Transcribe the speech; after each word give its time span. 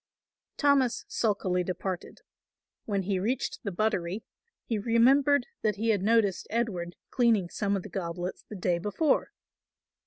Thomas 0.57 1.05
sulkily 1.07 1.63
departed. 1.63 2.21
When 2.85 3.03
he 3.03 3.19
reached 3.19 3.59
the 3.61 3.71
buttery 3.71 4.23
he 4.65 4.79
remembered 4.79 5.45
that 5.61 5.75
he 5.75 5.89
had 5.89 6.01
noticed 6.01 6.47
Edward 6.49 6.95
cleaning 7.11 7.51
some 7.51 7.75
of 7.77 7.83
the 7.83 7.89
goblets 7.89 8.41
the 8.41 8.55
day 8.55 8.79
before. 8.79 9.31